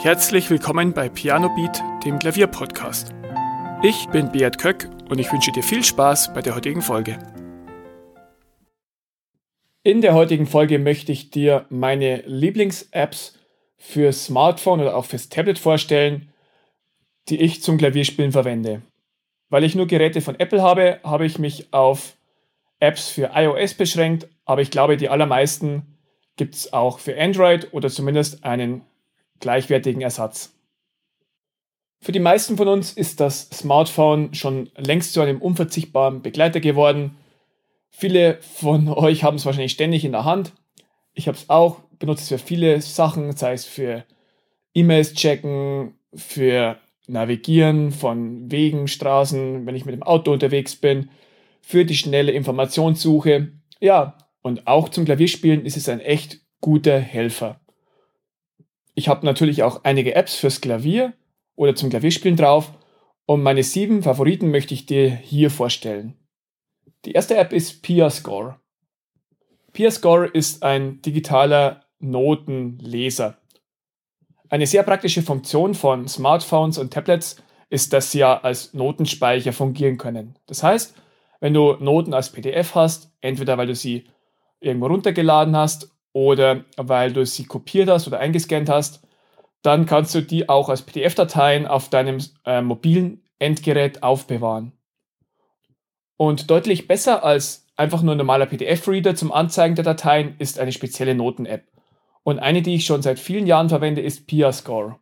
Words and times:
Herzlich 0.00 0.48
willkommen 0.48 0.92
bei 0.92 1.08
Piano 1.08 1.48
Beat, 1.56 1.82
dem 2.04 2.20
Klavierpodcast. 2.20 3.12
Ich 3.82 4.06
bin 4.10 4.30
Beat 4.30 4.56
Köck 4.56 4.88
und 5.08 5.18
ich 5.18 5.32
wünsche 5.32 5.50
dir 5.50 5.64
viel 5.64 5.82
Spaß 5.82 6.32
bei 6.34 6.40
der 6.40 6.54
heutigen 6.54 6.82
Folge. 6.82 7.18
In 9.82 10.00
der 10.00 10.14
heutigen 10.14 10.46
Folge 10.46 10.78
möchte 10.78 11.10
ich 11.10 11.30
dir 11.30 11.66
meine 11.68 12.22
Lieblings-Apps 12.26 13.40
für 13.76 14.12
Smartphone 14.12 14.82
oder 14.82 14.96
auch 14.96 15.04
fürs 15.04 15.30
Tablet 15.30 15.58
vorstellen, 15.58 16.32
die 17.28 17.40
ich 17.40 17.64
zum 17.64 17.76
Klavierspielen 17.76 18.30
verwende. 18.30 18.82
Weil 19.48 19.64
ich 19.64 19.74
nur 19.74 19.88
Geräte 19.88 20.20
von 20.20 20.38
Apple 20.38 20.62
habe, 20.62 21.00
habe 21.02 21.26
ich 21.26 21.40
mich 21.40 21.72
auf 21.72 22.16
Apps 22.78 23.08
für 23.08 23.32
iOS 23.34 23.74
beschränkt, 23.74 24.28
aber 24.44 24.62
ich 24.62 24.70
glaube, 24.70 24.96
die 24.96 25.08
allermeisten 25.08 25.98
gibt 26.36 26.54
es 26.54 26.72
auch 26.72 27.00
für 27.00 27.20
Android 27.20 27.72
oder 27.72 27.90
zumindest 27.90 28.44
einen 28.44 28.84
gleichwertigen 29.40 30.02
Ersatz. 30.02 30.52
Für 32.00 32.12
die 32.12 32.20
meisten 32.20 32.56
von 32.56 32.68
uns 32.68 32.92
ist 32.92 33.20
das 33.20 33.48
Smartphone 33.50 34.32
schon 34.34 34.70
längst 34.76 35.12
zu 35.12 35.20
einem 35.20 35.42
unverzichtbaren 35.42 36.22
Begleiter 36.22 36.60
geworden. 36.60 37.16
Viele 37.90 38.38
von 38.40 38.88
euch 38.88 39.24
haben 39.24 39.36
es 39.36 39.46
wahrscheinlich 39.46 39.72
ständig 39.72 40.04
in 40.04 40.12
der 40.12 40.24
Hand. 40.24 40.52
Ich 41.14 41.26
habe 41.26 41.36
es 41.36 41.50
auch, 41.50 41.80
benutze 41.98 42.22
es 42.22 42.28
für 42.28 42.46
viele 42.46 42.80
Sachen, 42.80 43.32
sei 43.32 43.52
es 43.52 43.64
für 43.64 44.04
E-Mails 44.74 45.14
checken, 45.14 45.94
für 46.14 46.78
Navigieren 47.08 47.90
von 47.90 48.50
Wegen, 48.50 48.86
Straßen, 48.86 49.66
wenn 49.66 49.74
ich 49.74 49.84
mit 49.84 49.94
dem 49.94 50.02
Auto 50.02 50.32
unterwegs 50.32 50.76
bin, 50.76 51.10
für 51.60 51.84
die 51.84 51.96
schnelle 51.96 52.32
Informationssuche. 52.32 53.48
Ja, 53.80 54.18
und 54.42 54.66
auch 54.66 54.88
zum 54.88 55.04
Klavierspielen 55.04 55.64
ist 55.64 55.76
es 55.76 55.88
ein 55.88 56.00
echt 56.00 56.40
guter 56.60 56.98
Helfer. 56.98 57.60
Ich 58.98 59.08
habe 59.08 59.24
natürlich 59.24 59.62
auch 59.62 59.84
einige 59.84 60.16
Apps 60.16 60.34
fürs 60.34 60.60
Klavier 60.60 61.12
oder 61.54 61.76
zum 61.76 61.88
Klavierspielen 61.88 62.36
drauf 62.36 62.72
und 63.26 63.44
meine 63.44 63.62
sieben 63.62 64.02
Favoriten 64.02 64.50
möchte 64.50 64.74
ich 64.74 64.86
dir 64.86 65.08
hier 65.08 65.52
vorstellen. 65.52 66.16
Die 67.04 67.12
erste 67.12 67.36
App 67.36 67.52
ist 67.52 67.82
Piascore. 67.82 68.58
Piascore 69.72 70.26
ist 70.26 70.64
ein 70.64 71.00
digitaler 71.00 71.84
Notenleser. 72.00 73.38
Eine 74.48 74.66
sehr 74.66 74.82
praktische 74.82 75.22
Funktion 75.22 75.76
von 75.76 76.08
Smartphones 76.08 76.76
und 76.76 76.92
Tablets 76.92 77.40
ist, 77.70 77.92
dass 77.92 78.10
sie 78.10 78.18
ja 78.18 78.40
als 78.40 78.74
Notenspeicher 78.74 79.52
fungieren 79.52 79.96
können. 79.96 80.36
Das 80.46 80.64
heißt, 80.64 80.96
wenn 81.38 81.54
du 81.54 81.74
Noten 81.74 82.14
als 82.14 82.32
PDF 82.32 82.74
hast, 82.74 83.12
entweder 83.20 83.58
weil 83.58 83.68
du 83.68 83.76
sie 83.76 84.06
irgendwo 84.58 84.88
runtergeladen 84.88 85.54
hast 85.54 85.88
oder 86.12 86.64
weil 86.76 87.12
du 87.12 87.24
sie 87.24 87.44
kopiert 87.44 87.88
hast 87.88 88.06
oder 88.06 88.18
eingescannt 88.18 88.68
hast, 88.68 89.06
dann 89.62 89.86
kannst 89.86 90.14
du 90.14 90.22
die 90.22 90.48
auch 90.48 90.68
als 90.68 90.82
PDF-Dateien 90.82 91.66
auf 91.66 91.88
deinem 91.88 92.18
äh, 92.44 92.62
mobilen 92.62 93.22
Endgerät 93.38 94.02
aufbewahren. 94.02 94.72
Und 96.16 96.50
deutlich 96.50 96.88
besser 96.88 97.24
als 97.24 97.66
einfach 97.76 98.02
nur 98.02 98.14
ein 98.14 98.18
normaler 98.18 98.46
PDF-Reader 98.46 99.14
zum 99.14 99.32
Anzeigen 99.32 99.76
der 99.76 99.84
Dateien 99.84 100.34
ist 100.38 100.58
eine 100.58 100.72
spezielle 100.72 101.14
Noten-App. 101.14 101.66
Und 102.24 102.40
eine, 102.40 102.62
die 102.62 102.74
ich 102.74 102.84
schon 102.84 103.02
seit 103.02 103.18
vielen 103.18 103.46
Jahren 103.46 103.68
verwende, 103.68 104.02
ist 104.02 104.26
Piascore. 104.26 104.98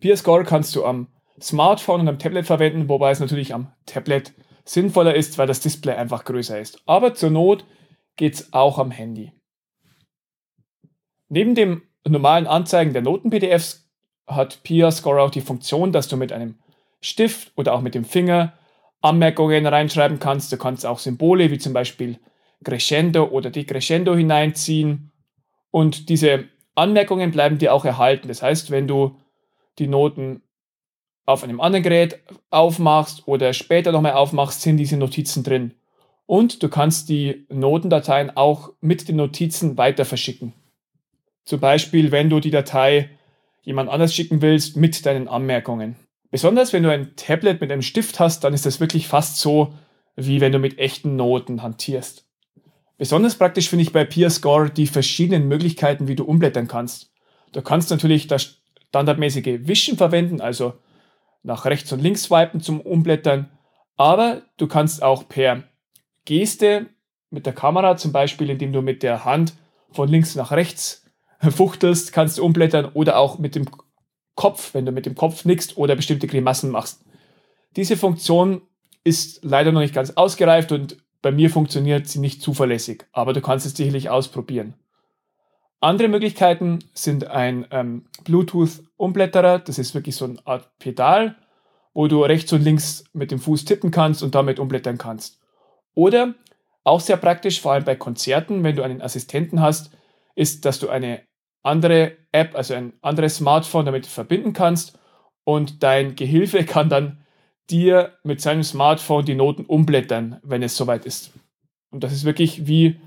Piascore 0.00 0.44
kannst 0.44 0.74
du 0.76 0.84
am 0.84 1.08
Smartphone 1.40 2.00
und 2.02 2.08
am 2.08 2.18
Tablet 2.18 2.46
verwenden, 2.46 2.88
wobei 2.88 3.10
es 3.10 3.20
natürlich 3.20 3.52
am 3.52 3.72
Tablet 3.84 4.32
sinnvoller 4.64 5.14
ist, 5.14 5.36
weil 5.38 5.46
das 5.46 5.60
Display 5.60 5.94
einfach 5.94 6.24
größer 6.24 6.58
ist. 6.58 6.80
Aber 6.86 7.14
zur 7.14 7.30
Not 7.30 7.64
geht 8.16 8.34
es 8.34 8.52
auch 8.52 8.78
am 8.78 8.90
Handy. 8.90 9.32
Neben 11.28 11.54
dem 11.54 11.82
normalen 12.06 12.46
Anzeigen 12.46 12.92
der 12.92 13.02
Noten-PDFs 13.02 13.88
hat 14.26 14.62
Piascore 14.62 15.22
auch 15.22 15.30
die 15.30 15.40
Funktion, 15.40 15.92
dass 15.92 16.08
du 16.08 16.16
mit 16.16 16.32
einem 16.32 16.56
Stift 17.00 17.52
oder 17.56 17.74
auch 17.74 17.80
mit 17.80 17.94
dem 17.94 18.04
Finger 18.04 18.52
Anmerkungen 19.00 19.66
reinschreiben 19.66 20.18
kannst. 20.18 20.52
Du 20.52 20.56
kannst 20.56 20.86
auch 20.86 20.98
Symbole 20.98 21.50
wie 21.50 21.58
zum 21.58 21.72
Beispiel 21.72 22.18
Crescendo 22.64 23.24
oder 23.24 23.50
Decrescendo 23.50 24.14
hineinziehen. 24.14 25.12
Und 25.70 26.08
diese 26.08 26.44
Anmerkungen 26.74 27.30
bleiben 27.30 27.58
dir 27.58 27.74
auch 27.74 27.84
erhalten. 27.84 28.28
Das 28.28 28.42
heißt, 28.42 28.70
wenn 28.70 28.88
du 28.88 29.16
die 29.78 29.86
Noten 29.86 30.42
auf 31.24 31.42
einem 31.42 31.60
anderen 31.60 31.82
Gerät 31.82 32.20
aufmachst 32.50 33.26
oder 33.26 33.52
später 33.52 33.92
nochmal 33.92 34.12
aufmachst, 34.12 34.62
sind 34.62 34.76
diese 34.76 34.96
Notizen 34.96 35.42
drin. 35.42 35.74
Und 36.24 36.62
du 36.62 36.68
kannst 36.68 37.08
die 37.08 37.46
Notendateien 37.50 38.36
auch 38.36 38.72
mit 38.80 39.08
den 39.08 39.16
Notizen 39.16 39.76
weiter 39.76 40.04
verschicken. 40.04 40.52
Zum 41.46 41.60
Beispiel, 41.60 42.10
wenn 42.10 42.28
du 42.28 42.40
die 42.40 42.50
Datei 42.50 43.08
jemand 43.62 43.88
anders 43.88 44.14
schicken 44.14 44.42
willst 44.42 44.76
mit 44.76 45.06
deinen 45.06 45.28
Anmerkungen. 45.28 45.96
Besonders 46.30 46.72
wenn 46.72 46.82
du 46.82 46.90
ein 46.90 47.14
Tablet 47.14 47.60
mit 47.60 47.70
einem 47.70 47.82
Stift 47.82 48.20
hast, 48.20 48.44
dann 48.44 48.52
ist 48.52 48.66
das 48.66 48.80
wirklich 48.80 49.06
fast 49.06 49.38
so, 49.38 49.72
wie 50.16 50.40
wenn 50.40 50.52
du 50.52 50.58
mit 50.58 50.78
echten 50.78 51.14
Noten 51.14 51.62
hantierst. 51.62 52.24
Besonders 52.98 53.36
praktisch 53.36 53.68
finde 53.68 53.84
ich 53.84 53.92
bei 53.92 54.04
Peerscore 54.04 54.70
die 54.70 54.88
verschiedenen 54.88 55.46
Möglichkeiten, 55.46 56.08
wie 56.08 56.16
du 56.16 56.24
umblättern 56.24 56.66
kannst. 56.66 57.12
Du 57.52 57.62
kannst 57.62 57.90
natürlich 57.90 58.26
das 58.26 58.56
standardmäßige 58.88 59.68
Wischen 59.68 59.96
verwenden, 59.96 60.40
also 60.40 60.74
nach 61.42 61.64
rechts 61.64 61.92
und 61.92 62.00
links 62.00 62.24
swipen 62.24 62.60
zum 62.60 62.80
Umblättern, 62.80 63.50
aber 63.96 64.42
du 64.56 64.66
kannst 64.66 65.02
auch 65.02 65.28
per 65.28 65.62
Geste 66.24 66.86
mit 67.30 67.46
der 67.46 67.52
Kamera, 67.52 67.96
zum 67.96 68.10
Beispiel 68.10 68.50
indem 68.50 68.72
du 68.72 68.82
mit 68.82 69.04
der 69.04 69.24
Hand 69.24 69.54
von 69.92 70.08
links 70.08 70.34
nach 70.34 70.50
rechts 70.50 71.05
fuchtelst, 71.40 72.12
kannst 72.12 72.38
du 72.38 72.44
umblättern 72.44 72.86
oder 72.94 73.18
auch 73.18 73.38
mit 73.38 73.54
dem 73.54 73.66
Kopf, 74.34 74.74
wenn 74.74 74.86
du 74.86 74.92
mit 74.92 75.06
dem 75.06 75.14
Kopf 75.14 75.44
nickst 75.44 75.76
oder 75.76 75.96
bestimmte 75.96 76.26
Grimassen 76.26 76.70
machst. 76.70 77.04
Diese 77.76 77.96
Funktion 77.96 78.62
ist 79.04 79.44
leider 79.44 79.72
noch 79.72 79.80
nicht 79.80 79.94
ganz 79.94 80.10
ausgereift 80.10 80.72
und 80.72 80.98
bei 81.22 81.32
mir 81.32 81.50
funktioniert 81.50 82.06
sie 82.06 82.20
nicht 82.20 82.42
zuverlässig, 82.42 83.06
aber 83.12 83.32
du 83.32 83.40
kannst 83.40 83.66
es 83.66 83.76
sicherlich 83.76 84.10
ausprobieren. 84.10 84.74
Andere 85.80 86.08
Möglichkeiten 86.08 86.78
sind 86.94 87.26
ein 87.26 87.66
ähm, 87.70 88.06
Bluetooth-Umblätterer, 88.24 89.58
das 89.58 89.78
ist 89.78 89.94
wirklich 89.94 90.16
so 90.16 90.24
eine 90.24 90.38
Art 90.46 90.70
Pedal, 90.78 91.36
wo 91.94 92.08
du 92.08 92.22
rechts 92.22 92.52
und 92.52 92.62
links 92.62 93.04
mit 93.12 93.30
dem 93.30 93.38
Fuß 93.38 93.64
tippen 93.64 93.90
kannst 93.90 94.22
und 94.22 94.34
damit 94.34 94.58
umblättern 94.58 94.98
kannst. 94.98 95.40
Oder 95.94 96.34
auch 96.84 97.00
sehr 97.00 97.16
praktisch, 97.16 97.60
vor 97.60 97.72
allem 97.72 97.84
bei 97.84 97.96
Konzerten, 97.96 98.62
wenn 98.62 98.76
du 98.76 98.82
einen 98.82 99.02
Assistenten 99.02 99.60
hast, 99.60 99.90
ist, 100.34 100.64
dass 100.64 100.78
du 100.78 100.88
eine 100.88 101.22
andere 101.66 102.16
App, 102.32 102.54
also 102.54 102.74
ein 102.74 102.92
anderes 103.02 103.36
Smartphone 103.36 103.84
damit 103.84 104.06
verbinden 104.06 104.52
kannst 104.52 104.98
und 105.44 105.82
dein 105.82 106.16
Gehilfe 106.16 106.64
kann 106.66 106.88
dann 106.88 107.24
dir 107.70 108.16
mit 108.22 108.40
seinem 108.40 108.62
Smartphone 108.62 109.24
die 109.24 109.34
Noten 109.34 109.64
umblättern, 109.64 110.40
wenn 110.42 110.62
es 110.62 110.76
soweit 110.76 111.04
ist. 111.04 111.32
Und 111.90 112.04
das 112.04 112.12
ist 112.12 112.24
wirklich 112.24 112.66
wie, 112.66 113.00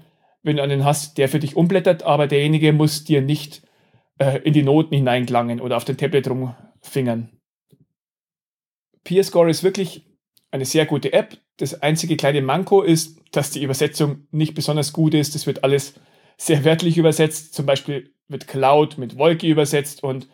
wenn 0.43 0.57
du 0.57 0.63
einen 0.63 0.83
hast, 0.83 1.17
der 1.17 1.29
für 1.29 1.39
dich 1.39 1.55
umblättert, 1.55 2.03
aber 2.03 2.27
derjenige 2.27 2.73
muss 2.73 3.03
dir 3.03 3.21
nicht 3.21 3.61
äh, 4.17 4.39
in 4.39 4.53
die 4.53 4.63
Noten 4.63 4.95
hineinglangen 4.95 5.61
oder 5.61 5.77
auf 5.77 5.85
den 5.85 5.97
Tablet 5.97 6.29
rumfingern. 6.29 7.29
PScore 9.03 9.49
ist 9.49 9.63
wirklich 9.63 10.05
eine 10.51 10.65
sehr 10.65 10.85
gute 10.85 11.13
App. 11.13 11.37
Das 11.57 11.81
einzige 11.81 12.17
kleine 12.17 12.41
Manko 12.41 12.81
ist, 12.81 13.19
dass 13.31 13.51
die 13.51 13.63
Übersetzung 13.63 14.27
nicht 14.31 14.55
besonders 14.55 14.93
gut 14.93 15.13
ist. 15.13 15.35
Es 15.35 15.47
wird 15.47 15.63
alles 15.63 15.93
sehr 16.37 16.65
wörtlich 16.65 16.97
übersetzt. 16.97 17.53
Zum 17.53 17.65
Beispiel 17.65 18.13
wird 18.29 18.47
Cloud 18.47 18.97
mit 18.97 19.17
Wolke 19.17 19.47
übersetzt 19.47 20.03
und 20.03 20.27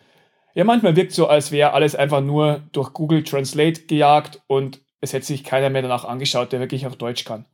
ja, 0.54 0.64
manchmal 0.64 0.96
wirkt 0.96 1.12
so, 1.12 1.28
als 1.28 1.52
wäre 1.52 1.74
alles 1.74 1.96
einfach 1.96 2.22
nur 2.22 2.64
durch 2.72 2.94
Google 2.94 3.24
Translate 3.24 3.82
gejagt 3.88 4.42
und 4.48 4.80
es 5.02 5.12
hätte 5.12 5.26
sich 5.26 5.44
keiner 5.44 5.70
mehr 5.70 5.82
danach 5.82 6.06
angeschaut, 6.06 6.54
der 6.54 6.62
wirklich 6.62 6.88
auch 6.88 6.96
Deutsch 6.96 7.26
kann. 7.26 7.46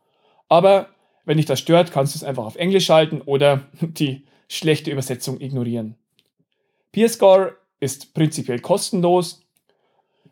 Aber 0.50 0.90
wenn 1.26 1.38
dich 1.38 1.46
das 1.46 1.60
stört, 1.60 1.92
kannst 1.92 2.14
du 2.14 2.18
es 2.18 2.24
einfach 2.24 2.46
auf 2.46 2.56
Englisch 2.56 2.86
schalten 2.86 3.22
oder 3.22 3.62
die 3.82 4.26
schlechte 4.48 4.92
Übersetzung 4.92 5.40
ignorieren. 5.40 5.96
PeerScore 6.92 7.56
ist 7.80 8.14
prinzipiell 8.14 8.60
kostenlos. 8.60 9.42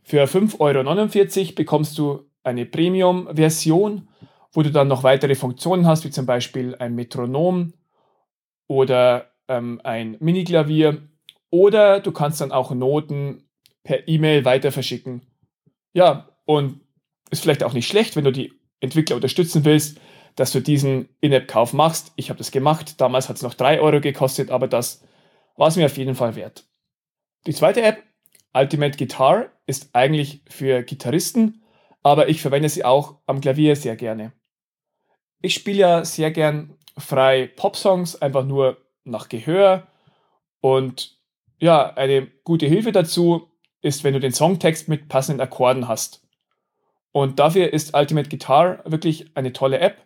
Für 0.03 0.25
5,49 0.25 1.39
Euro 1.39 1.53
bekommst 1.55 1.97
du 1.97 2.25
eine 2.43 2.65
Premium-Version, 2.65 4.07
wo 4.51 4.61
du 4.61 4.71
dann 4.71 4.87
noch 4.87 5.03
weitere 5.03 5.35
Funktionen 5.35 5.87
hast, 5.87 6.05
wie 6.05 6.09
zum 6.09 6.25
Beispiel 6.25 6.75
ein 6.75 6.95
Metronom 6.95 7.73
oder 8.67 9.28
ähm, 9.49 9.81
ein 9.83 10.15
Mini-Klavier. 10.19 11.09
Oder 11.49 11.99
du 11.99 12.11
kannst 12.11 12.39
dann 12.39 12.51
auch 12.51 12.71
Noten 12.71 13.49
per 13.83 14.07
E-Mail 14.07 14.45
weiter 14.45 14.71
verschicken. 14.71 15.23
Ja, 15.93 16.29
und 16.45 16.81
ist 17.31 17.41
vielleicht 17.41 17.63
auch 17.63 17.73
nicht 17.73 17.87
schlecht, 17.87 18.15
wenn 18.15 18.23
du 18.23 18.31
die 18.31 18.53
Entwickler 18.79 19.15
unterstützen 19.15 19.65
willst, 19.65 19.99
dass 20.35 20.51
du 20.51 20.61
diesen 20.61 21.09
In-App-Kauf 21.21 21.73
machst. 21.73 22.13
Ich 22.15 22.29
habe 22.29 22.37
das 22.37 22.51
gemacht. 22.51 23.01
Damals 23.01 23.27
hat 23.27 23.35
es 23.35 23.41
noch 23.41 23.55
3 23.55 23.81
Euro 23.81 23.99
gekostet, 23.99 24.51
aber 24.51 24.67
das 24.67 25.03
war 25.57 25.67
es 25.67 25.75
mir 25.75 25.87
auf 25.87 25.97
jeden 25.97 26.15
Fall 26.15 26.35
wert. 26.35 26.65
Die 27.45 27.53
zweite 27.53 27.81
App, 27.81 28.03
Ultimate 28.53 28.97
Guitar, 28.97 29.51
ist 29.65 29.89
eigentlich 29.93 30.43
für 30.49 30.83
Gitarristen, 30.83 31.63
aber 32.03 32.29
ich 32.29 32.41
verwende 32.41 32.69
sie 32.69 32.85
auch 32.85 33.19
am 33.25 33.41
Klavier 33.41 33.75
sehr 33.75 33.95
gerne. 33.95 34.33
Ich 35.41 35.53
spiele 35.53 35.77
ja 35.77 36.05
sehr 36.05 36.31
gern 36.31 36.77
frei 36.97 37.47
Popsongs, 37.55 38.21
einfach 38.21 38.45
nur 38.45 38.77
nach 39.09 39.29
Gehör 39.29 39.87
und 40.61 41.17
ja, 41.59 41.93
eine 41.93 42.27
gute 42.43 42.65
Hilfe 42.65 42.91
dazu 42.91 43.49
ist, 43.81 44.03
wenn 44.03 44.13
du 44.13 44.19
den 44.19 44.33
Songtext 44.33 44.87
mit 44.87 45.09
passenden 45.09 45.41
Akkorden 45.41 45.87
hast. 45.87 46.25
Und 47.11 47.39
dafür 47.39 47.73
ist 47.73 47.95
Ultimate 47.95 48.29
Guitar 48.29 48.83
wirklich 48.85 49.35
eine 49.35 49.53
tolle 49.53 49.79
App. 49.79 49.97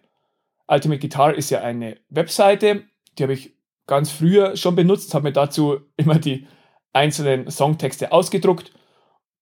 Ultimate 0.67 0.99
Guitar 0.99 1.33
ist 1.33 1.49
ja 1.49 1.61
eine 1.61 1.97
Webseite, 2.09 2.83
die 3.17 3.23
habe 3.23 3.33
ich 3.33 3.53
ganz 3.87 4.11
früher 4.11 4.55
schon 4.55 4.75
benutzt, 4.75 5.13
habe 5.13 5.25
mir 5.25 5.33
dazu 5.33 5.81
immer 5.97 6.19
die 6.19 6.47
einzelnen 6.93 7.49
Songtexte 7.49 8.11
ausgedruckt. 8.11 8.71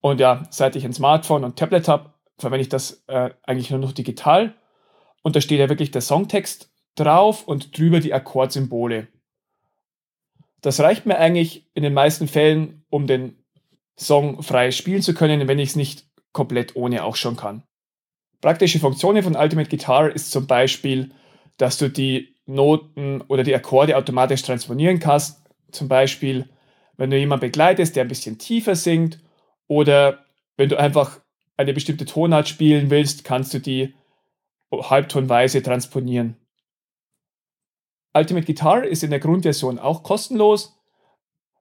Und 0.01 0.19
ja, 0.19 0.43
seit 0.49 0.75
ich 0.75 0.83
ein 0.83 0.93
Smartphone 0.93 1.43
und 1.43 1.59
Tablet 1.59 1.87
habe, 1.87 2.13
verwende 2.37 2.63
ich 2.63 2.69
das 2.69 3.03
äh, 3.07 3.29
eigentlich 3.43 3.69
nur 3.69 3.79
noch 3.79 3.91
digital. 3.91 4.55
Und 5.21 5.35
da 5.35 5.41
steht 5.41 5.59
ja 5.59 5.69
wirklich 5.69 5.91
der 5.91 6.01
Songtext 6.01 6.73
drauf 6.95 7.47
und 7.47 7.77
drüber 7.77 7.99
die 7.99 8.13
Akkordsymbole. 8.13 9.07
Das 10.61 10.79
reicht 10.79 11.05
mir 11.05 11.17
eigentlich 11.17 11.65
in 11.73 11.83
den 11.83 11.93
meisten 11.93 12.27
Fällen, 12.27 12.83
um 12.89 13.07
den 13.07 13.37
Song 13.97 14.41
frei 14.43 14.71
spielen 14.71 15.01
zu 15.01 15.13
können, 15.13 15.47
wenn 15.47 15.59
ich 15.59 15.69
es 15.69 15.75
nicht 15.75 16.05
komplett 16.31 16.75
ohne 16.75 17.03
auch 17.03 17.15
schon 17.15 17.35
kann. 17.35 17.63
Praktische 18.41 18.79
Funktionen 18.79 19.23
von 19.23 19.35
Ultimate 19.35 19.69
Guitar 19.69 20.09
ist 20.09 20.31
zum 20.31 20.47
Beispiel, 20.47 21.11
dass 21.57 21.77
du 21.77 21.89
die 21.89 22.35
Noten 22.45 23.21
oder 23.27 23.43
die 23.43 23.55
Akkorde 23.55 23.97
automatisch 23.97 24.41
transponieren 24.41 24.99
kannst. 24.99 25.43
Zum 25.71 25.87
Beispiel, 25.87 26.49
wenn 26.97 27.11
du 27.11 27.17
jemanden 27.17 27.47
begleitest, 27.47 27.95
der 27.95 28.05
ein 28.05 28.09
bisschen 28.09 28.39
tiefer 28.39 28.75
singt 28.75 29.19
oder 29.67 30.25
wenn 30.57 30.69
du 30.69 30.77
einfach 30.77 31.19
eine 31.57 31.73
bestimmte 31.73 32.05
Tonart 32.05 32.47
spielen 32.47 32.89
willst, 32.89 33.23
kannst 33.23 33.53
du 33.53 33.59
die 33.59 33.93
halbtonweise 34.71 35.61
transponieren. 35.61 36.37
Ultimate 38.13 38.45
Guitar 38.45 38.83
ist 38.83 39.03
in 39.03 39.09
der 39.09 39.19
Grundversion 39.19 39.79
auch 39.79 40.03
kostenlos. 40.03 40.77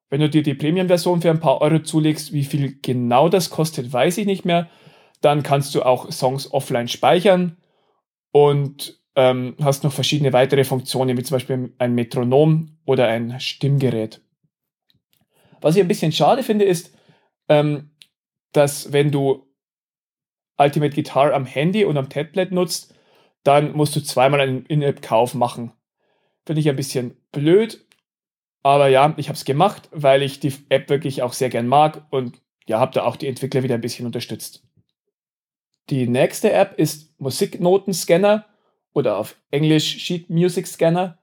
Wenn 0.09 0.21
du 0.21 0.29
dir 0.29 0.43
die 0.43 0.55
Premium-Version 0.55 1.23
für 1.23 1.31
ein 1.31 1.41
paar 1.41 1.61
Euro 1.61 1.81
zulegst, 1.81 2.33
wie 2.33 2.45
viel 2.45 2.79
genau 2.83 3.29
das 3.29 3.51
kostet, 3.51 3.93
weiß 3.93 4.19
ich 4.19 4.27
nicht 4.27 4.45
mehr. 4.45 4.69
Dann 5.21 5.43
kannst 5.43 5.75
du 5.75 5.83
auch 5.83 6.11
Songs 6.11 6.53
offline 6.53 6.89
speichern 6.89 7.57
und 8.33 9.01
ähm, 9.15 9.57
hast 9.63 9.85
noch 9.85 9.93
verschiedene 9.93 10.33
weitere 10.33 10.65
Funktionen, 10.65 11.17
wie 11.17 11.23
zum 11.23 11.37
Beispiel 11.37 11.73
ein 11.79 11.95
Metronom 11.95 12.79
oder 12.87 13.07
ein 13.07 13.39
Stimmgerät. 13.39 14.21
Was 15.61 15.77
ich 15.77 15.83
ein 15.83 15.89
bisschen 15.89 16.13
schade 16.13 16.43
finde, 16.43 16.65
ist, 16.65 16.97
ähm, 17.49 17.91
dass 18.53 18.93
wenn 18.93 19.11
du 19.11 19.47
Ultimate 20.57 20.95
Guitar 20.95 21.33
am 21.33 21.47
Handy 21.47 21.85
und 21.85 21.97
am 21.97 22.09
Tablet 22.09 22.51
nutzt, 22.51 22.95
dann 23.45 23.73
musst 23.73 23.95
du 23.97 24.01
zweimal 24.01 24.41
einen 24.41 24.67
In-App-Kauf 24.67 25.35
machen. 25.35 25.73
Finde 26.47 26.61
ich 26.61 26.69
ein 26.69 26.77
bisschen 26.77 27.17
blöd, 27.33 27.87
aber 28.63 28.89
ja, 28.89 29.15
ich 29.17 29.29
habe 29.29 29.37
es 29.37 29.45
gemacht, 29.45 29.89
weil 29.93 30.23
ich 30.23 30.41
die 30.41 30.55
App 30.69 30.89
wirklich 30.89 31.23
auch 31.23 31.33
sehr 31.33 31.49
gern 31.49 31.67
mag 31.67 32.07
und 32.11 32.41
ja, 32.67 32.79
habe 32.79 32.93
da 32.93 33.05
auch 33.05 33.17
die 33.17 33.27
Entwickler 33.27 33.63
wieder 33.63 33.75
ein 33.75 33.81
bisschen 33.81 34.07
unterstützt. 34.07 34.63
Die 35.89 36.07
nächste 36.07 36.53
App 36.53 36.79
ist 36.79 37.19
Musiknotenscanner 37.21 38.47
oder 38.93 39.19
auf 39.19 39.37
Englisch 39.51 39.99
Sheet 39.99 40.31
Music 40.31 40.67
Scanner. 40.67 41.19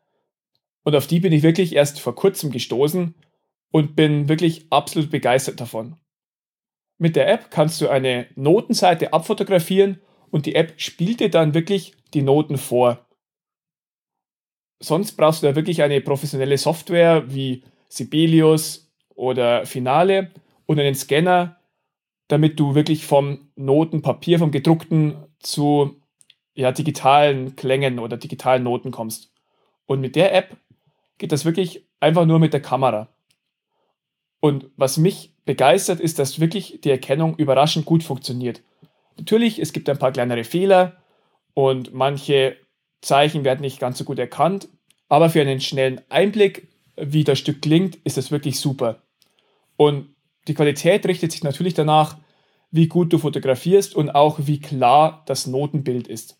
Und 0.83 0.95
auf 0.95 1.07
die 1.07 1.19
bin 1.19 1.33
ich 1.33 1.43
wirklich 1.43 1.75
erst 1.75 1.99
vor 1.99 2.15
kurzem 2.15 2.51
gestoßen 2.51 3.15
und 3.71 3.95
bin 3.95 4.29
wirklich 4.29 4.67
absolut 4.69 5.09
begeistert 5.09 5.59
davon. 5.59 5.97
Mit 6.97 7.15
der 7.15 7.31
App 7.31 7.51
kannst 7.51 7.79
du 7.81 7.89
eine 7.89 8.27
Notenseite 8.35 9.13
abfotografieren 9.13 10.01
und 10.31 10.45
die 10.45 10.55
App 10.55 10.73
spielt 10.77 11.19
dir 11.19 11.29
dann 11.29 11.53
wirklich 11.53 11.93
die 12.13 12.21
Noten 12.21 12.57
vor. 12.57 13.06
Sonst 14.79 15.13
brauchst 15.13 15.41
du 15.41 15.47
da 15.47 15.55
wirklich 15.55 15.81
eine 15.81 16.01
professionelle 16.01 16.57
Software 16.57 17.33
wie 17.33 17.63
Sibelius 17.89 18.91
oder 19.15 19.65
Finale 19.65 20.31
und 20.65 20.79
einen 20.79 20.95
Scanner, 20.95 21.57
damit 22.27 22.59
du 22.59 22.75
wirklich 22.75 23.05
vom 23.05 23.49
Notenpapier, 23.55 24.39
vom 24.39 24.51
gedruckten 24.51 25.15
zu 25.39 26.01
ja, 26.53 26.71
digitalen 26.71 27.55
Klängen 27.55 27.99
oder 27.99 28.17
digitalen 28.17 28.63
Noten 28.63 28.91
kommst. 28.91 29.31
Und 29.85 30.01
mit 30.01 30.15
der 30.15 30.35
App 30.35 30.57
geht 31.17 31.31
das 31.31 31.45
wirklich 31.45 31.85
einfach 31.99 32.25
nur 32.25 32.39
mit 32.39 32.53
der 32.53 32.61
Kamera. 32.61 33.09
Und 34.39 34.69
was 34.75 34.97
mich 34.97 35.33
begeistert, 35.45 35.99
ist, 35.99 36.19
dass 36.19 36.39
wirklich 36.39 36.81
die 36.83 36.91
Erkennung 36.91 37.35
überraschend 37.37 37.85
gut 37.85 38.03
funktioniert. 38.03 38.61
Natürlich, 39.17 39.59
es 39.59 39.73
gibt 39.73 39.89
ein 39.89 39.97
paar 39.97 40.11
kleinere 40.11 40.43
Fehler 40.43 40.97
und 41.53 41.93
manche 41.93 42.57
Zeichen 43.01 43.43
werden 43.43 43.61
nicht 43.61 43.79
ganz 43.79 43.97
so 43.97 44.03
gut 44.03 44.19
erkannt, 44.19 44.69
aber 45.09 45.29
für 45.29 45.41
einen 45.41 45.61
schnellen 45.61 46.01
Einblick, 46.09 46.67
wie 46.95 47.23
das 47.23 47.39
Stück 47.39 47.61
klingt, 47.61 47.95
ist 48.03 48.17
das 48.17 48.31
wirklich 48.31 48.59
super. 48.59 49.03
Und 49.77 50.15
die 50.47 50.53
Qualität 50.53 51.05
richtet 51.05 51.31
sich 51.31 51.43
natürlich 51.43 51.73
danach, 51.73 52.17
wie 52.71 52.87
gut 52.87 53.13
du 53.13 53.17
fotografierst 53.17 53.95
und 53.95 54.09
auch 54.09 54.39
wie 54.41 54.59
klar 54.59 55.23
das 55.25 55.47
Notenbild 55.47 56.07
ist. 56.07 56.39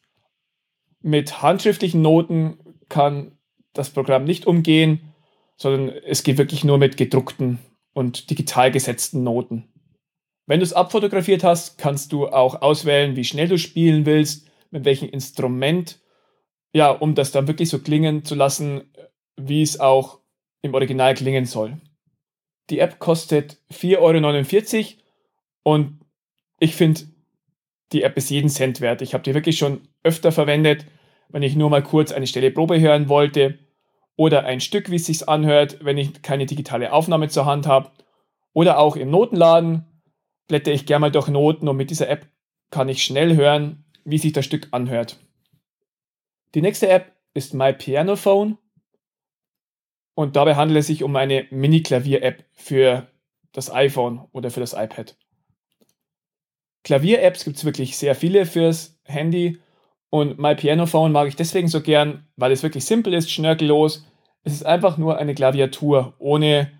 Mit 1.01 1.42
handschriftlichen 1.42 2.01
Noten 2.01 2.57
kann 2.89 3.38
das 3.74 3.89
Programm 3.89 4.24
nicht 4.25 4.45
umgehen, 4.48 5.13
sondern 5.56 5.89
es 5.89 6.24
geht 6.24 6.38
wirklich 6.38 6.63
nur 6.63 6.77
mit 6.77 6.98
gedruckten 6.98 7.59
und 7.94 8.30
digital 8.30 8.71
gesetzten 8.71 9.24
Noten. 9.24 9.68
Wenn 10.45 10.59
du 10.59 10.63
es 10.63 10.74
abfotografiert 10.74 11.44
hast, 11.44 11.77
kannst 11.77 12.12
du 12.12 12.27
auch 12.27 12.62
auswählen, 12.62 13.15
wie 13.15 13.25
schnell 13.25 13.48
du 13.48 13.57
spielen 13.57 14.06
willst, 14.06 14.48
mit 14.71 14.86
welchem 14.86 15.09
Instrument, 15.09 16.00
ja, 16.77 16.91
um 16.91 17.15
das 17.15 17.31
dann 17.31 17.47
wirklich 17.47 17.69
so 17.69 17.79
klingen 17.79 18.24
zu 18.24 18.35
lassen, 18.35 18.94
wie 19.35 19.63
es 19.63 19.79
auch 19.79 20.19
im 20.62 20.75
Original 20.75 21.15
klingen 21.15 21.45
soll. 21.45 21.81
Die 22.69 22.77
App 22.77 23.00
kostet 23.00 23.57
4,49 23.74 24.77
Euro 24.77 25.01
und 25.63 26.00
ich 26.59 26.75
finde, 26.75 27.01
die 27.94 28.03
App 28.03 28.15
ist 28.15 28.29
jeden 28.29 28.50
Cent 28.50 28.79
wert. 28.79 29.01
Ich 29.01 29.15
habe 29.15 29.24
die 29.24 29.33
wirklich 29.33 29.57
schon 29.57 29.88
öfter 30.03 30.31
verwendet, 30.31 30.85
wenn 31.29 31.41
ich 31.41 31.56
nur 31.56 31.71
mal 31.71 31.81
kurz 31.81 32.12
eine 32.12 32.27
Stelle 32.27 32.51
Probe 32.51 32.80
hören 32.80 33.09
wollte 33.09 33.57
oder 34.15 34.45
ein 34.45 34.62
Stück, 34.62 34.91
wie 34.91 34.97
es 34.97 35.07
sich 35.07 35.27
anhört, 35.27 35.83
wenn 35.83 35.97
ich 35.97 36.21
keine 36.21 36.45
digitale 36.45 36.94
Aufnahme 36.94 37.27
zur 37.27 37.45
Hand 37.45 37.65
habe 37.65 37.91
oder 38.53 38.77
auch 38.77 38.95
im 38.95 39.09
Notenladen 39.09 39.83
blätter 40.47 40.71
ich 40.71 40.85
gerne 40.85 41.01
mal 41.01 41.12
durch 41.12 41.27
Noten 41.27 41.68
und 41.68 41.75
mit 41.77 41.89
dieser 41.89 42.07
App 42.07 42.27
kann 42.69 42.88
ich 42.88 43.03
schnell 43.03 43.35
hören, 43.35 43.83
wie 44.06 44.19
sich 44.19 44.33
das 44.33 44.45
Stück 44.45 44.68
anhört. 44.69 45.18
Die 46.55 46.61
nächste 46.61 46.88
App 46.88 47.13
ist 47.33 47.53
My 47.53 47.73
Piano 47.73 48.16
Phone 48.16 48.57
und 50.16 50.35
dabei 50.35 50.56
handelt 50.56 50.80
es 50.80 50.87
sich 50.87 51.04
um 51.04 51.16
eine 51.16 51.45
Mini-Klavier-App 51.49 52.45
für 52.54 53.07
das 53.51 53.71
iPhone 53.71 54.27
oder 54.31 54.49
für 54.49 54.61
das 54.61 54.73
iPad. 54.73 55.18
Klavier-Apps 56.83 57.44
gibt 57.44 57.57
es 57.57 57.66
wirklich 57.66 57.97
sehr 57.97 58.16
viele 58.16 58.45
fürs 58.45 58.97
Handy 59.04 59.59
und 60.09 60.39
My 60.39 60.56
Piano 60.56 60.85
Phone 60.85 61.11
mag 61.11 61.27
ich 61.27 61.35
deswegen 61.35 61.68
so 61.68 61.81
gern, 61.81 62.27
weil 62.37 62.54
es 62.54 62.63
wirklich 62.63 62.85
simpel 62.85 63.13
ist, 63.13 63.30
schnörkellos. 63.30 64.06
Es 64.44 64.54
ist 64.54 64.66
einfach 64.66 64.97
nur 64.97 65.18
eine 65.18 65.35
Klaviatur 65.35 66.16
ohne 66.18 66.71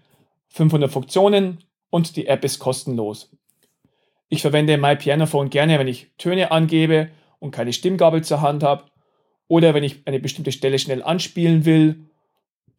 500 0.48 0.90
Funktionen 0.90 1.64
und 1.90 2.16
die 2.16 2.28
App 2.28 2.46
ist 2.46 2.60
kostenlos. 2.60 3.36
Ich 4.30 4.42
verwende 4.42 4.78
My 4.78 4.96
Piano 4.96 5.26
Phone 5.26 5.50
gerne, 5.50 5.78
wenn 5.78 5.90
ich 5.90 6.12
Töne 6.18 6.52
angebe 6.52 7.10
und 7.40 7.52
keine 7.52 7.74
Stimmgabel 7.74 8.24
zur 8.24 8.42
Hand 8.42 8.64
habe 8.64 8.86
oder 9.48 9.74
wenn 9.74 9.84
ich 9.84 10.02
eine 10.06 10.20
bestimmte 10.20 10.52
Stelle 10.52 10.80
schnell 10.80 11.04
anspielen 11.04 11.66
will. 11.66 12.10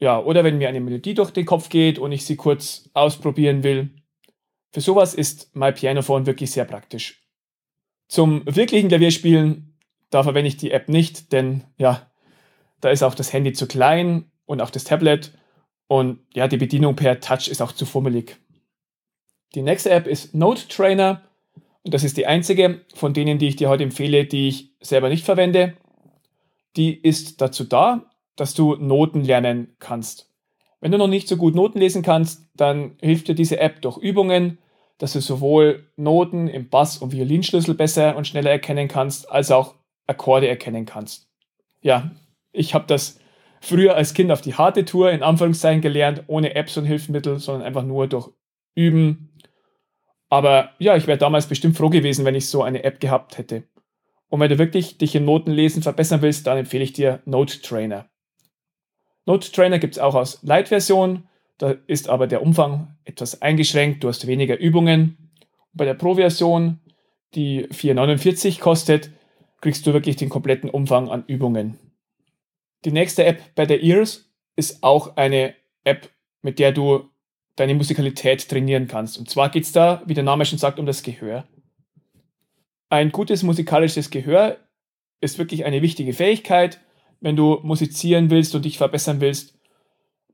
Ja, 0.01 0.21
oder 0.21 0.45
wenn 0.45 0.59
mir 0.59 0.69
eine 0.69 0.81
Melodie 0.81 1.15
durch 1.15 1.31
den 1.31 1.47
Kopf 1.47 1.69
geht 1.69 1.99
und 1.99 2.13
ich 2.13 2.25
sie 2.25 2.37
kurz 2.37 2.89
ausprobieren 2.95 3.63
will. 3.63 3.91
Für 4.73 4.81
sowas 4.81 5.15
ist 5.15 5.55
My 5.57 5.73
Piano 5.73 6.03
Phone 6.03 6.27
wirklich 6.27 6.51
sehr 6.51 6.65
praktisch. 6.65 7.23
Zum 8.07 8.43
wirklichen 8.47 8.89
Klavierspielen, 8.89 9.77
da 10.11 10.23
verwende 10.23 10.49
ich 10.49 10.57
die 10.57 10.71
App 10.71 10.89
nicht, 10.89 11.33
denn 11.33 11.65
ja, 11.79 12.11
da 12.81 12.91
ist 12.91 13.03
auch 13.03 13.15
das 13.15 13.33
Handy 13.33 13.53
zu 13.53 13.67
klein 13.67 14.31
und 14.47 14.61
auch 14.61 14.71
das 14.71 14.85
Tablet 14.85 15.33
und 15.89 16.21
ja, 16.35 16.49
die 16.49 16.59
Bedienung 16.59 16.97
per 16.97 17.21
Touch 17.21 17.49
ist 17.49 17.61
auch 17.61 17.73
zu 17.73 17.87
fummelig. 17.87 18.39
Die 19.55 19.63
nächste 19.63 19.91
App 19.91 20.07
ist 20.07 20.35
Note 20.35 20.69
Trainer 20.69 21.23
und 21.83 21.95
das 21.95 22.05
ist 22.05 22.17
die 22.19 22.27
einzige 22.27 22.85
von 22.95 23.15
denen, 23.15 23.39
die 23.39 23.49
ich 23.49 23.57
dir 23.57 23.69
heute 23.69 23.85
empfehle, 23.85 24.27
die 24.27 24.49
ich 24.49 24.75
selber 24.81 25.09
nicht 25.09 25.25
verwende. 25.25 25.75
Die 26.79 26.95
ist 26.95 27.41
dazu 27.41 27.65
da, 27.65 28.11
dass 28.37 28.55
du 28.55 28.77
Noten 28.77 29.23
lernen 29.23 29.75
kannst. 29.81 30.33
Wenn 30.81 30.93
du 30.93 30.99
noch 30.99 31.09
nicht 31.09 31.27
so 31.27 31.37
gut 31.37 31.57
Noten 31.57 31.81
lesen 31.81 32.03
kannst, 32.03 32.49
dann 32.55 32.97
hilft 33.01 33.27
dir 33.27 33.35
diese 33.35 33.59
App 33.59 33.83
durch 33.83 33.99
Übungen, 33.99 34.59
dass 34.99 35.13
du 35.13 35.21
sowohl 35.21 35.91
Noten 35.97 36.47
im 36.47 36.69
Bass- 36.69 36.99
und 36.99 37.13
Violinschlüssel 37.13 37.75
besser 37.75 38.17
und 38.17 38.29
schneller 38.29 38.53
erkennen 38.53 38.87
kannst, 38.87 39.29
als 39.29 39.51
auch 39.51 39.75
Akkorde 40.07 40.47
erkennen 40.47 40.87
kannst. 40.87 41.29
Ja, 41.83 42.13
ich 42.53 42.75
habe 42.75 42.87
das 42.87 43.19
früher 43.61 43.97
als 43.97 44.15
Kind 44.15 44.31
auf 44.31 44.41
die 44.41 44.55
harte 44.55 44.85
Tour 44.85 45.11
in 45.11 45.25
Anführungszeichen 45.25 45.81
gelernt, 45.81 46.25
ohne 46.29 46.55
Apps 46.55 46.77
und 46.77 46.85
Hilfsmittel, 46.85 47.41
sondern 47.41 47.67
einfach 47.67 47.83
nur 47.83 48.07
durch 48.07 48.31
Üben. 48.77 49.31
Aber 50.29 50.71
ja, 50.79 50.97
ich 50.97 51.09
wäre 51.09 51.19
damals 51.19 51.49
bestimmt 51.49 51.77
froh 51.77 51.89
gewesen, 51.89 52.25
wenn 52.25 52.37
ich 52.37 52.49
so 52.49 52.63
eine 52.63 52.85
App 52.85 53.01
gehabt 53.01 53.37
hätte. 53.37 53.65
Und 54.29 54.41
wenn 54.41 54.51
du 54.51 54.59
wirklich 54.59 54.99
dich 54.99 55.15
im 55.15 55.25
Notenlesen 55.25 55.83
verbessern 55.83 56.23
willst, 56.23 56.47
dann 56.47 56.59
empfehle 56.59 56.85
ich 56.85 56.93
dir 56.93 57.21
Note 57.25 57.61
Trainer. 57.63 58.09
Note 59.27 59.51
Trainer 59.51 59.79
gibt 59.79 59.95
es 59.95 59.99
auch 59.99 60.15
als 60.15 60.43
Light-Version. 60.43 61.29
Da 61.59 61.75
ist 61.87 62.09
aber 62.09 62.27
der 62.27 62.43
Umfang 62.43 62.97
etwas 63.05 63.43
eingeschränkt, 63.43 64.05
du 64.05 64.09
hast 64.09 64.27
weniger 64.27 64.59
Übungen. 64.59 65.31
Bei 65.73 65.85
der 65.85 65.95
Pro-Version, 65.95 66.79
die 67.35 67.67
4,49 67.67 68.61
kostet, 68.61 69.11
kriegst 69.61 69.87
du 69.87 69.93
wirklich 69.93 70.17
den 70.17 70.29
kompletten 70.29 70.71
Umfang 70.71 71.09
an 71.09 71.25
Übungen. 71.27 71.79
Die 72.85 72.93
nächste 72.93 73.25
App 73.25 73.55
bei 73.55 73.67
der 73.67 73.83
Ears 73.83 74.31
ist 74.57 74.83
auch 74.83 75.17
eine 75.17 75.55
App, 75.85 76.11
mit 76.43 76.59
der 76.59 76.73
du 76.73 77.09
deine 77.57 77.75
Musikalität 77.75 78.49
trainieren 78.49 78.87
kannst. 78.87 79.19
Und 79.19 79.29
zwar 79.29 79.51
geht 79.51 79.65
es 79.65 79.73
da, 79.73 80.03
wie 80.07 80.15
der 80.15 80.25
Name 80.25 80.45
schon 80.45 80.59
sagt, 80.59 80.79
um 80.79 80.87
das 80.87 81.03
Gehör. 81.03 81.45
Ein 82.91 83.13
gutes 83.13 83.43
musikalisches 83.43 84.09
Gehör 84.11 84.57
ist 85.21 85.39
wirklich 85.39 85.67
eine 85.67 85.83
wichtige 85.83 86.15
Fähigkeit. 86.15 86.81
Wenn 87.21 87.37
du 87.37 87.59
musizieren 87.63 88.31
willst 88.31 88.55
und 88.55 88.65
dich 88.65 88.79
verbessern 88.79 89.21
willst, 89.21 89.59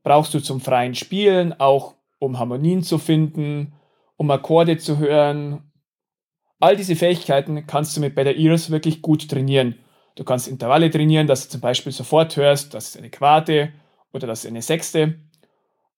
brauchst 0.03 0.33
du 0.33 0.39
zum 0.39 0.61
freien 0.61 0.95
Spielen, 0.95 1.59
auch 1.59 1.95
um 2.19 2.39
Harmonien 2.39 2.81
zu 2.81 2.97
finden, 2.97 3.73
um 4.15 4.31
Akkorde 4.31 4.77
zu 4.77 4.99
hören. 4.99 5.69
All 6.59 6.77
diese 6.77 6.95
Fähigkeiten 6.95 7.67
kannst 7.67 7.97
du 7.97 8.01
mit 8.01 8.15
Better 8.15 8.35
Ears 8.35 8.69
wirklich 8.69 9.01
gut 9.01 9.29
trainieren. 9.29 9.75
Du 10.15 10.23
kannst 10.23 10.47
Intervalle 10.47 10.89
trainieren, 10.89 11.27
dass 11.27 11.43
du 11.43 11.49
zum 11.49 11.61
Beispiel 11.61 11.91
sofort 11.91 12.37
hörst, 12.37 12.73
das 12.73 12.89
ist 12.89 12.97
eine 12.97 13.09
Quarte 13.09 13.73
oder 14.13 14.27
das 14.27 14.45
ist 14.45 14.49
eine 14.49 14.61
Sechste. 14.61 15.19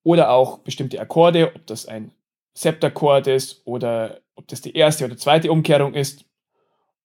Oder 0.01 0.31
auch 0.31 0.59
bestimmte 0.59 0.99
Akkorde, 0.99 1.53
ob 1.53 1.67
das 1.67 1.85
ein 1.85 2.13
Septakkord 2.55 3.27
ist 3.27 3.61
oder 3.65 4.21
ob 4.35 4.47
das 4.47 4.61
die 4.61 4.73
erste 4.73 5.05
oder 5.05 5.17
zweite 5.17 5.51
Umkehrung 5.51 5.93
ist 5.93 6.26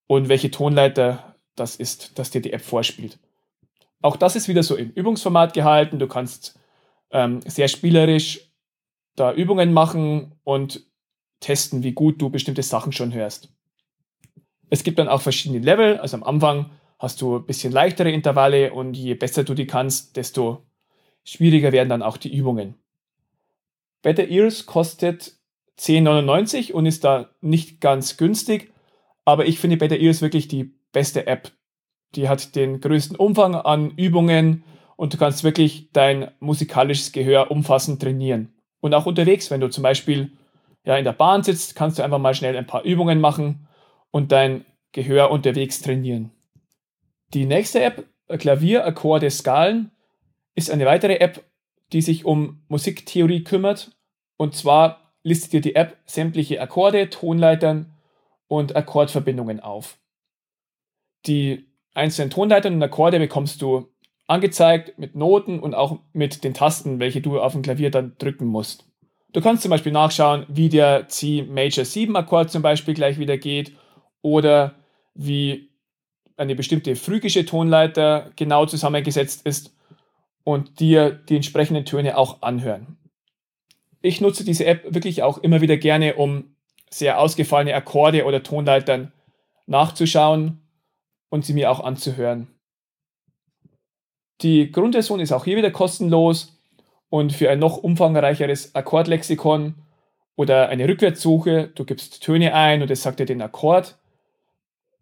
und 0.06 0.28
welche 0.28 0.50
Tonleiter 0.50 1.36
das 1.54 1.76
ist, 1.76 2.18
das 2.18 2.30
dir 2.30 2.40
die 2.40 2.52
App 2.52 2.62
vorspielt. 2.62 3.18
Auch 4.00 4.16
das 4.16 4.36
ist 4.36 4.48
wieder 4.48 4.62
so 4.62 4.76
im 4.76 4.90
Übungsformat 4.90 5.54
gehalten. 5.54 5.98
Du 5.98 6.08
kannst 6.08 6.58
ähm, 7.10 7.40
sehr 7.42 7.68
spielerisch 7.68 8.50
da 9.14 9.32
Übungen 9.32 9.72
machen 9.72 10.32
und 10.44 10.84
testen, 11.40 11.82
wie 11.82 11.92
gut 11.92 12.20
du 12.20 12.30
bestimmte 12.30 12.62
Sachen 12.62 12.92
schon 12.92 13.12
hörst. 13.12 13.52
Es 14.70 14.84
gibt 14.84 14.98
dann 14.98 15.08
auch 15.08 15.20
verschiedene 15.20 15.60
Level. 15.60 15.98
Also 15.98 16.16
am 16.16 16.22
Anfang 16.22 16.70
hast 16.98 17.20
du 17.20 17.36
ein 17.36 17.46
bisschen 17.46 17.72
leichtere 17.72 18.10
Intervalle 18.10 18.72
und 18.72 18.96
je 18.96 19.14
besser 19.14 19.44
du 19.44 19.54
die 19.54 19.66
kannst, 19.66 20.16
desto 20.16 20.62
schwieriger 21.24 21.72
werden 21.72 21.88
dann 21.88 22.02
auch 22.02 22.16
die 22.16 22.34
Übungen. 22.34 22.74
Better 24.02 24.26
Ears 24.28 24.66
kostet 24.66 25.36
10,99 25.78 26.72
und 26.72 26.86
ist 26.86 27.04
da 27.04 27.30
nicht 27.40 27.80
ganz 27.80 28.16
günstig, 28.16 28.71
aber 29.24 29.46
ich 29.46 29.58
finde 29.58 29.76
Better 29.76 29.98
Ears 29.98 30.22
wirklich 30.22 30.48
die 30.48 30.74
beste 30.92 31.26
App. 31.26 31.52
Die 32.14 32.28
hat 32.28 32.54
den 32.56 32.80
größten 32.80 33.16
Umfang 33.16 33.54
an 33.54 33.92
Übungen 33.96 34.64
und 34.96 35.14
du 35.14 35.18
kannst 35.18 35.44
wirklich 35.44 35.88
dein 35.92 36.30
musikalisches 36.40 37.12
Gehör 37.12 37.50
umfassend 37.50 38.02
trainieren. 38.02 38.52
Und 38.80 38.94
auch 38.94 39.06
unterwegs, 39.06 39.50
wenn 39.50 39.60
du 39.60 39.68
zum 39.70 39.82
Beispiel 39.82 40.32
ja, 40.84 40.96
in 40.96 41.04
der 41.04 41.12
Bahn 41.12 41.42
sitzt, 41.42 41.76
kannst 41.76 41.98
du 41.98 42.02
einfach 42.02 42.18
mal 42.18 42.34
schnell 42.34 42.56
ein 42.56 42.66
paar 42.66 42.82
Übungen 42.82 43.20
machen 43.20 43.68
und 44.10 44.32
dein 44.32 44.64
Gehör 44.92 45.30
unterwegs 45.30 45.80
trainieren. 45.80 46.32
Die 47.32 47.46
nächste 47.46 47.82
App, 47.82 48.04
Klavier, 48.28 48.84
Akkorde, 48.84 49.30
Skalen, 49.30 49.90
ist 50.54 50.70
eine 50.70 50.84
weitere 50.84 51.16
App, 51.16 51.44
die 51.92 52.02
sich 52.02 52.24
um 52.24 52.62
Musiktheorie 52.68 53.44
kümmert. 53.44 53.92
Und 54.36 54.54
zwar 54.54 55.14
listet 55.22 55.52
dir 55.52 55.60
die 55.60 55.76
App 55.76 55.96
sämtliche 56.04 56.60
Akkorde, 56.60 57.08
Tonleitern 57.08 57.92
und 58.52 58.76
Akkordverbindungen 58.76 59.60
auf. 59.60 59.98
Die 61.24 61.70
einzelnen 61.94 62.28
Tonleitern 62.28 62.74
und 62.74 62.82
Akkorde 62.82 63.18
bekommst 63.18 63.62
du 63.62 63.88
angezeigt 64.26 64.98
mit 64.98 65.16
Noten 65.16 65.58
und 65.58 65.74
auch 65.74 66.00
mit 66.12 66.44
den 66.44 66.52
Tasten, 66.52 67.00
welche 67.00 67.22
du 67.22 67.40
auf 67.40 67.52
dem 67.52 67.62
Klavier 67.62 67.90
dann 67.90 68.14
drücken 68.18 68.44
musst. 68.44 68.84
Du 69.32 69.40
kannst 69.40 69.62
zum 69.62 69.70
Beispiel 69.70 69.92
nachschauen, 69.92 70.44
wie 70.50 70.68
der 70.68 71.08
C 71.08 71.40
Major 71.48 71.86
7 71.86 72.14
Akkord 72.14 72.50
zum 72.50 72.60
Beispiel 72.60 72.92
gleich 72.92 73.18
wieder 73.18 73.38
geht 73.38 73.72
oder 74.20 74.74
wie 75.14 75.70
eine 76.36 76.54
bestimmte 76.54 76.94
phrygische 76.94 77.46
Tonleiter 77.46 78.32
genau 78.36 78.66
zusammengesetzt 78.66 79.46
ist 79.46 79.74
und 80.44 80.78
dir 80.78 81.08
die 81.08 81.36
entsprechenden 81.36 81.86
Töne 81.86 82.18
auch 82.18 82.42
anhören. 82.42 82.98
Ich 84.02 84.20
nutze 84.20 84.44
diese 84.44 84.66
App 84.66 84.92
wirklich 84.92 85.22
auch 85.22 85.38
immer 85.38 85.62
wieder 85.62 85.78
gerne, 85.78 86.16
um 86.16 86.51
sehr 86.92 87.18
ausgefallene 87.18 87.74
Akkorde 87.74 88.24
oder 88.24 88.42
Tonleitern 88.42 89.12
nachzuschauen 89.66 90.60
und 91.28 91.44
sie 91.44 91.54
mir 91.54 91.70
auch 91.70 91.80
anzuhören. 91.80 92.48
Die 94.42 94.70
Grundversion 94.70 95.20
ist 95.20 95.32
auch 95.32 95.44
hier 95.44 95.56
wieder 95.56 95.70
kostenlos 95.70 96.58
und 97.08 97.32
für 97.32 97.50
ein 97.50 97.58
noch 97.58 97.76
umfangreicheres 97.76 98.74
Akkordlexikon 98.74 99.74
oder 100.36 100.68
eine 100.68 100.88
Rückwärtssuche, 100.88 101.68
du 101.74 101.84
gibst 101.84 102.22
Töne 102.22 102.54
ein 102.54 102.82
und 102.82 102.90
es 102.90 103.02
sagt 103.02 103.20
dir 103.20 103.26
den 103.26 103.42
Akkord, 103.42 103.98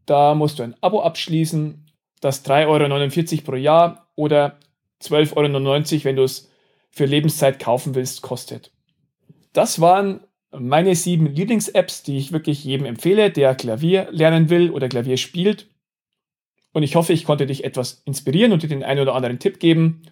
da 0.07 0.35
musst 0.35 0.59
du 0.59 0.63
ein 0.63 0.77
Abo 0.81 1.03
abschließen, 1.03 1.87
das 2.21 2.45
3,49 2.45 3.33
Euro 3.33 3.43
pro 3.45 3.57
Jahr 3.57 4.09
oder 4.15 4.59
12,99 5.03 5.95
Euro, 5.95 6.05
wenn 6.05 6.17
du 6.17 6.25
es 6.25 6.51
für 6.91 7.07
Lebenszeit 7.07 7.59
kaufen 7.59 7.95
willst, 7.95 8.23
kostet. 8.23 8.73
Das 9.53 9.81
waren 9.81 10.21
meine 10.53 10.95
sieben 10.95 11.27
Lieblings-Apps, 11.27 12.03
die 12.03 12.19
ich 12.19 12.33
wirklich 12.33 12.65
jedem 12.65 12.87
empfehle, 12.87 13.31
der 13.31 13.55
Klavier 13.55 14.09
lernen 14.11 14.51
will 14.51 14.71
oder 14.71 14.89
Klavier 14.89 15.17
spielt. 15.17 15.69
Und 16.73 16.83
ich 16.83 16.97
hoffe, 16.97 17.13
ich 17.13 17.25
konnte 17.25 17.47
dich 17.47 17.65
etwas 17.65 18.03
inspirieren 18.05 18.53
und 18.53 18.63
dir 18.63 18.69
den 18.69 18.85
einen 18.85 19.01
oder 19.01 19.15
anderen 19.15 19.39
Tipp 19.39 19.61
geben. 19.61 20.03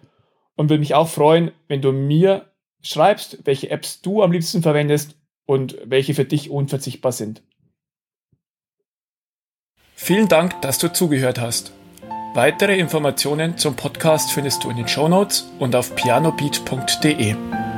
Und 0.55 0.69
würde 0.69 0.79
mich 0.79 0.93
auch 0.93 1.07
freuen, 1.07 1.51
wenn 1.67 1.81
du 1.81 1.91
mir 1.91 2.51
schreibst, 2.81 3.39
welche 3.45 3.69
Apps 3.69 4.01
du 4.01 4.21
am 4.21 4.31
liebsten 4.31 4.61
verwendest 4.61 5.15
und 5.45 5.77
welche 5.85 6.13
für 6.13 6.25
dich 6.25 6.49
unverzichtbar 6.49 7.11
sind. 7.11 7.41
Vielen 9.95 10.27
Dank, 10.27 10.61
dass 10.61 10.77
du 10.77 10.91
zugehört 10.91 11.39
hast. 11.39 11.73
Weitere 12.33 12.77
Informationen 12.77 13.57
zum 13.57 13.75
Podcast 13.75 14.31
findest 14.31 14.63
du 14.63 14.69
in 14.69 14.77
den 14.77 14.87
Show 14.87 15.07
Notes 15.07 15.49
und 15.59 15.75
auf 15.75 15.95
pianobeat.de. 15.95 17.68